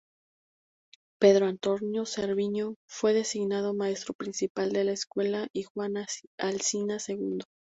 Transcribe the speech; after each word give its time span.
Pedro 1.19 1.45
Antonio 1.45 2.07
Cerviño 2.07 2.73
fue 2.89 3.13
designado 3.13 3.75
maestro 3.75 4.15
principal 4.15 4.71
de 4.73 4.83
la 4.85 4.93
escuela 4.93 5.47
y 5.53 5.61
Juan 5.61 5.93
Alsina, 6.39 6.97
segundo. 6.97 7.45